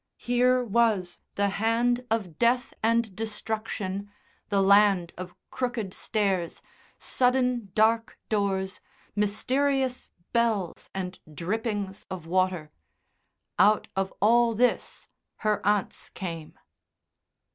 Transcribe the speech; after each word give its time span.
Here 0.17 0.63
was 0.63 1.19
the 1.35 1.49
hand 1.49 2.07
of 2.09 2.39
death 2.39 2.73
and 2.81 3.15
destruction, 3.15 4.09
the 4.49 4.59
land 4.63 5.13
of 5.15 5.35
crooked 5.51 5.93
stairs, 5.93 6.63
sudden 6.97 7.69
dark 7.75 8.17
doors, 8.27 8.81
mysterious 9.15 10.09
bells 10.33 10.89
and 10.95 11.19
drippings 11.31 12.07
of 12.09 12.25
water 12.25 12.71
out 13.59 13.89
of 13.95 14.11
all 14.21 14.55
this 14.55 15.07
her 15.35 15.63
aunts 15.63 16.09
came.... 16.09 16.57